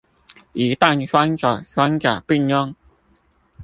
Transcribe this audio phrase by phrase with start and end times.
[0.53, 2.73] 一旦雙手雙腳併用